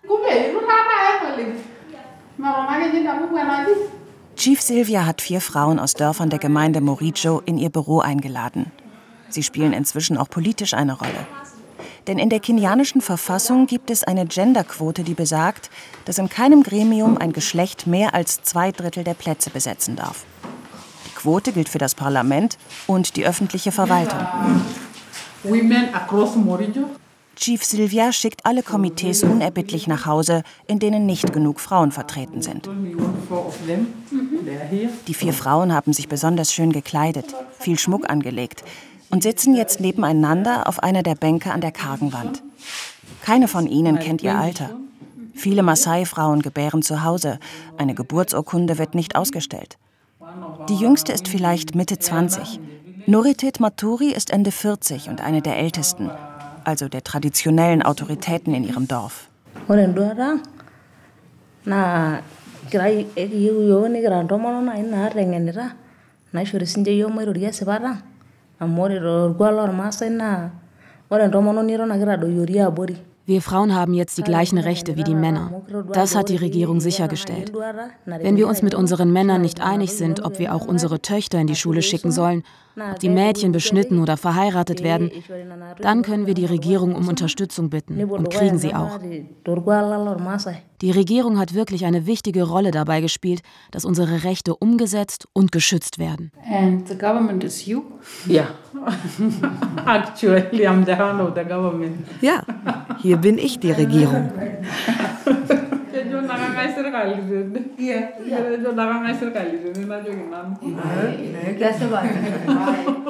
Chief 4.37 4.61
Silvia 4.61 5.07
hat 5.07 5.23
vier 5.23 5.41
Frauen 5.41 5.79
aus 5.79 5.95
Dörfern 5.95 6.29
der 6.29 6.39
Gemeinde 6.39 6.83
Moricho 6.83 7.41
in 7.47 7.57
ihr 7.57 7.71
Büro 7.71 8.01
eingeladen. 8.01 8.71
Sie 9.31 9.43
spielen 9.43 9.73
inzwischen 9.73 10.19
auch 10.19 10.29
politisch 10.29 10.75
eine 10.75 10.93
Rolle. 10.93 11.27
Denn 12.07 12.19
in 12.19 12.29
der 12.29 12.41
kenianischen 12.41 13.01
Verfassung 13.01 13.67
gibt 13.67 13.91
es 13.91 14.05
eine 14.05 14.27
Genderquote, 14.27 15.05
die 15.05 15.15
besagt, 15.15 15.71
dass 16.05 16.19
in 16.19 16.29
keinem 16.29 16.63
Gremium 16.63 17.17
ein 17.17 17.33
Geschlecht 17.33 17.87
mehr 17.87 18.15
als 18.15 18.43
zwei 18.43 18.73
Drittel 18.73 19.05
der 19.05 19.15
Plätze 19.15 19.49
besetzen 19.49 19.97
darf. 19.97 20.27
Die 21.07 21.15
Quote 21.15 21.53
gilt 21.53 21.71
für 21.71 21.79
das 21.79 21.95
Parlament 21.95 22.59
und 22.87 23.17
die 23.17 23.25
öffentliche 23.25 23.73
Verwaltung. 23.73 24.21
Chief 27.37 27.65
Silvia 27.65 28.13
schickt 28.13 28.47
alle 28.47 28.63
Komitees 28.63 29.23
unerbittlich 29.23 29.87
nach 29.87 30.07
Hause, 30.07 30.43
in 30.67 30.79
denen 30.79 31.07
nicht 31.07 31.33
genug 31.33 31.61
Frauen 31.61 31.91
vertreten 31.91 32.43
sind. 32.43 32.69
Die 35.07 35.15
vier 35.15 35.33
Frauen 35.33 35.73
haben 35.73 35.93
sich 35.93 36.09
besonders 36.09 36.53
schön 36.53 36.73
gekleidet, 36.73 37.35
viel 37.59 37.79
Schmuck 37.79 38.09
angelegt 38.09 38.63
und 39.11 39.23
sitzen 39.23 39.55
jetzt 39.55 39.81
nebeneinander 39.81 40.69
auf 40.69 40.83
einer 40.83 41.03
der 41.03 41.15
Bänke 41.15 41.53
an 41.53 41.61
der 41.61 41.73
kargen 41.73 42.13
Wand. 42.13 42.43
Keine 43.23 43.49
von 43.49 43.67
ihnen 43.67 43.99
kennt 43.99 44.23
ihr 44.23 44.37
Alter. 44.37 44.71
Viele 45.35 45.63
Maasai-Frauen 45.63 46.43
gebären 46.43 46.83
zu 46.83 47.03
Hause. 47.03 47.39
Eine 47.77 47.95
Geburtsurkunde 47.95 48.79
wird 48.79 48.95
nicht 48.95 49.17
ausgestellt. 49.17 49.79
Die 50.69 50.77
jüngste 50.77 51.13
ist 51.13 51.29
vielleicht 51.29 51.75
Mitte 51.75 51.99
20. 51.99 52.61
Nuritet 53.07 53.61
Maturi 53.61 54.13
ist 54.13 54.31
Ende 54.31 54.51
40 54.51 55.09
und 55.09 55.21
eine 55.21 55.43
der 55.43 55.59
ältesten, 55.59 56.11
also 56.65 56.89
der 56.89 57.05
traditionellen 57.05 57.83
Autoritäten 57.83 58.55
in 58.55 58.65
ihrem 58.65 58.89
Dorf. 58.89 59.29
Wir 73.27 73.41
Frauen 73.41 73.75
haben 73.75 73.95
jetzt 73.95 74.19
die 74.19 74.23
gleichen 74.23 74.59
Rechte 74.59 74.97
wie 74.97 75.05
die 75.05 75.15
Männer. 75.15 75.63
Das 75.93 76.15
hat 76.15 76.29
die 76.29 76.37
Regierung 76.37 76.81
sichergestellt. 76.81 77.53
Wenn 78.05 78.37
wir 78.37 78.47
uns 78.47 78.61
mit 78.61 78.75
unseren 78.75 79.13
Männern 79.13 79.41
nicht 79.41 79.63
einig 79.63 79.95
sind, 79.95 80.25
ob 80.25 80.39
wir 80.39 80.55
auch 80.55 80.67
unsere 80.67 81.01
Töchter 81.01 81.39
in 81.39 81.47
die 81.47 81.57
Schule 81.57 81.81
schicken 81.81 82.13
sollen, 82.13 82.43
ob 82.77 82.99
die 83.01 83.09
Mädchen 83.09 83.53
beschnitten 83.53 84.01
oder 84.01 84.17
verheiratet 84.17 84.83
werden, 84.83 85.11
dann 85.81 86.03
können 86.03 86.27
wir 86.27 86.35
die 86.35 86.47
Regierung 86.47 86.95
um 86.95 87.09
Unterstützung 87.09 87.71
bitten 87.71 88.03
und 88.05 88.31
kriegen 88.31 88.59
sie 88.59 88.75
auch. 88.75 88.99
Die 90.81 90.91
Regierung 90.91 91.39
hat 91.39 91.55
wirklich 91.55 91.87
eine 91.87 92.07
wichtige 92.07 92.43
Rolle 92.43 92.71
dabei 92.71 93.01
gespielt, 93.01 93.43
dass 93.71 93.85
unsere 93.85 94.25
Rechte 94.25 94.55
umgesetzt 94.55 95.27
und 95.33 95.53
geschützt 95.53 95.99
werden. 95.99 96.31
And 96.51 96.87
the 96.89 96.97
government 96.97 97.45
is 97.45 97.67
you? 97.67 97.85
Yeah. 98.29 98.49
Actually, 99.87 100.67
I'm 100.67 100.85
the 100.85 100.97
hand 100.97 101.21
of 101.21 101.35
the 101.35 101.45
government. 101.45 102.07
Ja, 102.21 102.43
hier 103.01 103.17
bin 103.17 103.39
ich 103.39 103.61
die 103.61 103.71
Regierung. 103.71 104.33
να 106.31 106.37
κάνεις 106.57 106.75
καλύτερα. 106.97 107.61
Iya. 107.87 108.01
Jadi 108.33 108.57
να 108.81 108.85
κάνεις 108.91 109.19
καλύτερα. 109.39 109.73
Είναι 109.77 109.87
να 109.93 109.97
γιογινάμε. 110.05 110.53
Kese 111.61 111.87
bari. 111.93 112.11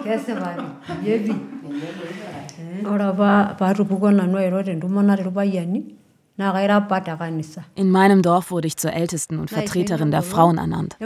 Kese 0.06 0.32
bari. 0.40 0.64
Yebi. 1.06 1.34
Ora 2.92 3.08
pa 3.18 3.30
pa 3.58 3.74
tupukuo 3.76 4.10
nanu 4.10 4.36
airo 4.42 4.62
tentumo 4.66 5.00
natii 5.02 5.24
irpayiani. 5.26 5.80
In 6.36 7.90
meinem 7.90 8.22
Dorf 8.22 8.50
wurde 8.50 8.66
ich 8.66 8.76
zur 8.76 8.92
Ältesten 8.92 9.38
und 9.38 9.50
Vertreterin 9.50 10.10
der 10.10 10.22
Frauen 10.22 10.58
ernannt. 10.58 10.96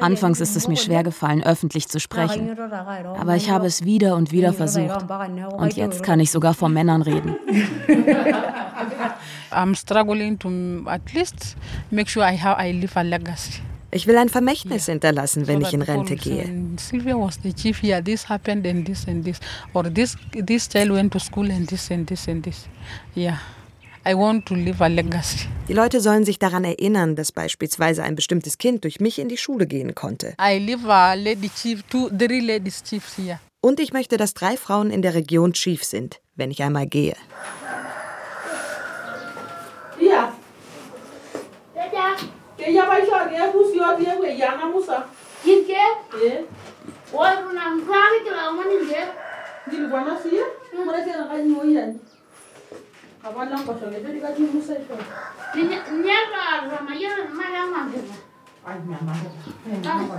Anfangs 0.00 0.40
ist 0.40 0.56
es 0.56 0.68
mir 0.68 0.76
schwer 0.76 1.02
gefallen, 1.02 1.42
öffentlich 1.42 1.88
zu 1.88 1.98
sprechen. 1.98 2.58
Aber 2.58 3.36
ich 3.36 3.48
habe 3.48 3.66
es 3.66 3.84
wieder 3.84 4.14
und 4.14 4.30
wieder 4.30 4.52
versucht. 4.52 5.06
Und 5.54 5.74
jetzt 5.76 6.02
kann 6.02 6.20
ich 6.20 6.30
sogar 6.30 6.52
vor 6.52 6.68
Männern 6.68 7.00
reden. 7.00 7.36
I'm 9.52 9.74
struggling 9.74 10.38
to 10.38 10.48
at 10.86 11.12
least 11.14 11.56
make 11.90 12.08
sure 12.10 12.24
I 12.24 12.36
have 12.36 12.58
I 12.58 12.72
leave 12.72 12.98
a 12.98 13.02
legacy. 13.02 13.60
Ich 13.94 14.06
will 14.06 14.16
ein 14.16 14.30
Vermächtnis 14.30 14.86
hinterlassen, 14.86 15.46
wenn 15.46 15.60
ich 15.60 15.74
in 15.74 15.82
Rente 15.82 16.16
gehe. 16.16 16.44
And 16.44 16.80
Sylvia 16.80 17.14
was 17.14 17.38
the 17.42 17.52
chief 17.52 17.82
here. 17.82 18.02
This 18.02 18.26
happened 18.26 18.66
and 18.66 18.86
this 18.86 19.06
and 19.06 19.22
this, 19.22 19.38
or 19.74 19.84
this 19.84 20.16
this 20.32 20.66
child 20.66 20.92
went 20.92 21.12
to 21.12 21.18
school 21.18 21.50
and 21.50 21.68
this 21.68 21.90
and 21.90 22.06
this 22.06 22.26
and 22.26 22.42
this. 22.42 22.66
Yeah, 23.14 23.36
I 24.04 24.14
want 24.14 24.46
to 24.46 24.54
leave 24.54 24.82
a 24.82 24.88
legacy. 24.88 25.46
Die 25.68 25.74
Leute 25.74 26.00
sollen 26.00 26.24
sich 26.24 26.40
daran 26.40 26.64
erinnern, 26.64 27.14
dass 27.14 27.30
beispielsweise 27.30 28.02
ein 28.02 28.16
bestimmtes 28.16 28.58
Kind 28.58 28.82
durch 28.82 28.98
mich 28.98 29.20
in 29.20 29.28
die 29.28 29.36
Schule 29.36 29.66
gehen 29.66 29.94
konnte. 29.94 30.34
I 30.40 30.58
leave 30.58 30.88
a 30.92 31.14
lady 31.14 31.48
chief, 31.48 31.82
two, 31.84 32.08
three 32.08 32.40
ladies 32.40 32.82
chiefs 32.82 33.16
here. 33.16 33.38
Und 33.60 33.78
ich 33.78 33.92
möchte, 33.92 34.16
dass 34.16 34.34
drei 34.34 34.56
Frauen 34.56 34.90
in 34.90 35.02
der 35.02 35.14
Region 35.14 35.52
Chief 35.52 35.84
sind, 35.84 36.20
wenn 36.34 36.50
ich 36.50 36.64
einmal 36.64 36.86
gehe. 36.86 37.14
Iya. 40.00 40.32
Haberden 53.22 53.66
koşabilir. 53.66 54.22
Belki 54.22 54.42
Musa 54.42 54.74
işte. 54.74 54.94
Ne 55.54 55.70
ne 56.02 56.14
var 56.14 56.78
ama 56.80 56.94
yarın 56.94 57.36
mala 57.36 57.66
mı 57.66 57.90
Ay 58.66 58.74
mama. 58.78 59.16
Mama. 59.84 60.18